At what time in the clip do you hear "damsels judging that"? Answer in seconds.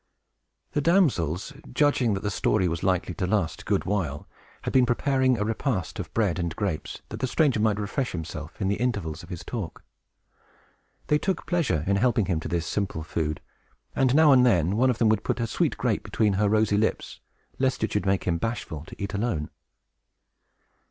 0.81-2.21